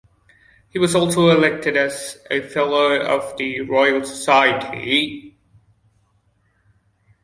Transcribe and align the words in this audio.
He 0.69 0.79
was 0.79 0.95
also 0.95 1.29
elected 1.29 1.77
a 1.77 1.91
fellow 2.41 2.99
of 3.03 3.37
the 3.37 3.61
Royal 3.61 4.03
Society. 4.03 5.37